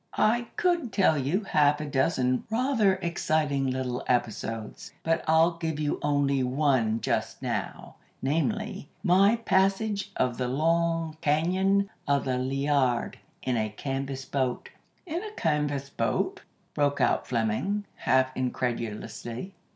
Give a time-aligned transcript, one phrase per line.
[0.17, 5.99] I could tell you half a dozen rather exciting little episodes, but I'll give you
[6.01, 13.55] only one just now, namely, my passage of the Long Cañon of the Liard in
[13.57, 14.69] a canvas boat."
[15.05, 16.41] "In a canvas boat?"
[16.73, 19.53] broke out Fleming, half incredulously.